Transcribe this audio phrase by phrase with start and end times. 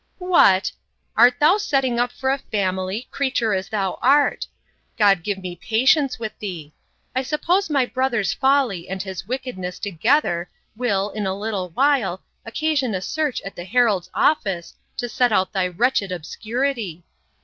[0.17, 0.71] What!
[1.15, 4.47] art thou setting up for a family, creature as thou art!
[4.97, 6.73] God give me patience with thee!
[7.15, 12.95] I suppose my brother's folly, and his wickedness, together, will, in a little while, occasion
[12.95, 17.03] a search at the heralds' office, to set out thy wretched obscurity!